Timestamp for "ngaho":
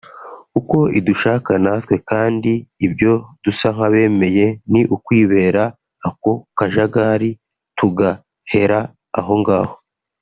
9.41-9.75